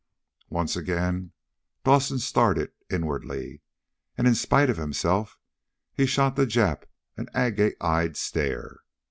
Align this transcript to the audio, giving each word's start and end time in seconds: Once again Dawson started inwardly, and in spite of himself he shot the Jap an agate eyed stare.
Once 0.49 0.75
again 0.75 1.31
Dawson 1.85 2.17
started 2.17 2.71
inwardly, 2.89 3.61
and 4.17 4.25
in 4.27 4.33
spite 4.33 4.67
of 4.67 4.77
himself 4.77 5.37
he 5.93 6.07
shot 6.07 6.35
the 6.35 6.47
Jap 6.47 6.85
an 7.17 7.29
agate 7.35 7.77
eyed 7.79 8.17
stare. 8.17 8.79